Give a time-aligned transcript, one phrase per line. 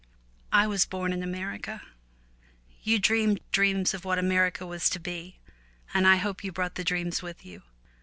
[0.51, 1.83] I was born in America.
[2.81, 5.37] You dreamed dreams of what America was to be,
[5.93, 7.61] and I hope you brought the dreams with you.